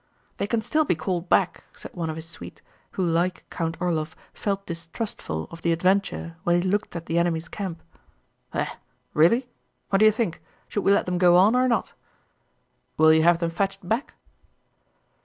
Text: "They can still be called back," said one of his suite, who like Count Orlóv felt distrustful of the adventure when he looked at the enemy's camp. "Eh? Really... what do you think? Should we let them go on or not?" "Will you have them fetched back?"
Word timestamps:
"They 0.37 0.47
can 0.47 0.63
still 0.63 0.83
be 0.83 0.95
called 0.95 1.29
back," 1.29 1.63
said 1.73 1.93
one 1.93 2.09
of 2.09 2.15
his 2.15 2.27
suite, 2.27 2.63
who 2.93 3.05
like 3.05 3.45
Count 3.51 3.77
Orlóv 3.77 4.15
felt 4.33 4.65
distrustful 4.65 5.47
of 5.51 5.61
the 5.61 5.71
adventure 5.71 6.37
when 6.43 6.59
he 6.59 6.67
looked 6.67 6.95
at 6.95 7.05
the 7.05 7.19
enemy's 7.19 7.47
camp. 7.47 7.83
"Eh? 8.51 8.65
Really... 9.13 9.47
what 9.91 9.99
do 9.99 10.07
you 10.07 10.11
think? 10.11 10.41
Should 10.69 10.81
we 10.83 10.91
let 10.91 11.05
them 11.05 11.19
go 11.19 11.35
on 11.35 11.53
or 11.55 11.67
not?" 11.67 11.93
"Will 12.97 13.13
you 13.13 13.21
have 13.21 13.37
them 13.37 13.51
fetched 13.51 13.87
back?" 13.87 14.15